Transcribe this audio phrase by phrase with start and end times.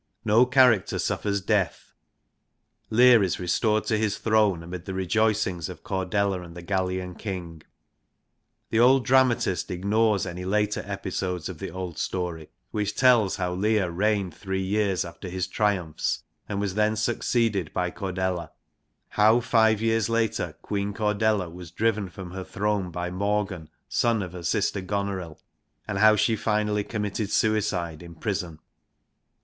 [0.25, 1.93] No character suffers death.
[2.89, 7.61] Leir is restored to his throne amid the rejoicings of Cordelia and the Gallian King.
[8.71, 13.91] The old dramatist ignores any later episodes of the old story which tells how Leir
[13.91, 18.49] reigned three years after his triumphs, and was then succeeded by Cordelia;
[19.09, 24.33] how five years later Queen Cordelia was driven from her throne by Morgan, son of
[24.33, 25.37] her sister Gonorill,
[25.87, 28.57] and how she finally committed suicide in prison.